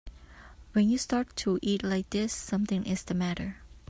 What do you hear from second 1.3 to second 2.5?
to eat like this